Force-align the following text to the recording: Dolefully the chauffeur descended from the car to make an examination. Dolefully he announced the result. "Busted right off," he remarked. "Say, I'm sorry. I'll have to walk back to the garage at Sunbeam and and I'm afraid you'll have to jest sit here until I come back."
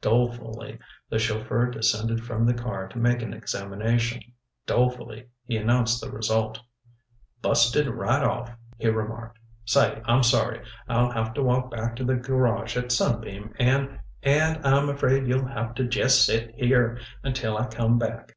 Dolefully 0.00 0.80
the 1.08 1.20
chauffeur 1.20 1.70
descended 1.70 2.24
from 2.24 2.44
the 2.46 2.52
car 2.52 2.88
to 2.88 2.98
make 2.98 3.22
an 3.22 3.32
examination. 3.32 4.20
Dolefully 4.66 5.28
he 5.44 5.56
announced 5.56 6.00
the 6.00 6.10
result. 6.10 6.58
"Busted 7.42 7.86
right 7.86 8.24
off," 8.24 8.50
he 8.76 8.88
remarked. 8.88 9.38
"Say, 9.64 10.02
I'm 10.04 10.24
sorry. 10.24 10.62
I'll 10.88 11.12
have 11.12 11.32
to 11.34 11.44
walk 11.44 11.70
back 11.70 11.94
to 11.94 12.04
the 12.04 12.16
garage 12.16 12.76
at 12.76 12.90
Sunbeam 12.90 13.54
and 13.56 14.00
and 14.24 14.66
I'm 14.66 14.88
afraid 14.88 15.28
you'll 15.28 15.46
have 15.46 15.76
to 15.76 15.84
jest 15.84 16.24
sit 16.24 16.52
here 16.56 16.98
until 17.22 17.56
I 17.56 17.68
come 17.68 17.96
back." 17.96 18.36